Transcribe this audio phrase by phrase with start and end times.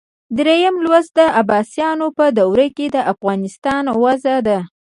[0.37, 4.59] دریم لوست د عباسیانو په دوره کې د افغانستان وضع ده.